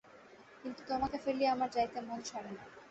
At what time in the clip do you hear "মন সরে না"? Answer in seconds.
2.01-2.63